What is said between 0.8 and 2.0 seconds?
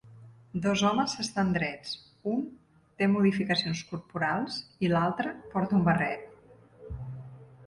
homes s'estan drets,